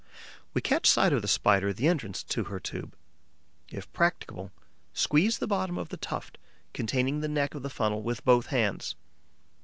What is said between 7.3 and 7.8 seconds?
of the